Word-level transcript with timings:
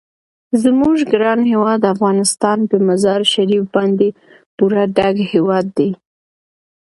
زموږ 0.63 0.95
ګران 1.13 1.39
هیواد 1.51 1.81
افغانستان 1.93 2.59
په 2.69 2.77
مزارشریف 2.87 3.63
باندې 3.75 4.07
پوره 4.55 4.83
ډک 4.95 5.15
هیواد 5.33 5.65
دی. 5.77 5.91